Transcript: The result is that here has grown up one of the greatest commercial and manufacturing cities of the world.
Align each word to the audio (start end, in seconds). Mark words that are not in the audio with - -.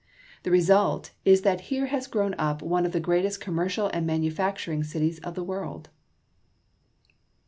The 0.41 0.49
result 0.49 1.11
is 1.25 1.43
that 1.43 1.61
here 1.69 1.85
has 1.85 2.07
grown 2.07 2.33
up 2.39 2.63
one 2.63 2.87
of 2.87 2.91
the 2.91 2.99
greatest 2.99 3.39
commercial 3.39 3.91
and 3.93 4.03
manufacturing 4.07 4.83
cities 4.83 5.19
of 5.19 5.35
the 5.35 5.43
world. 5.43 5.89